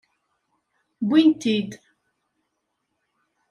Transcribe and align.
Wwin-t-id. 1.05 1.71